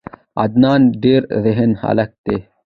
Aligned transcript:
عدنان 0.41 0.81
ډیر 1.03 1.21
ذهین 1.43 1.71
هلک 1.81 2.11
ده. 2.25 2.37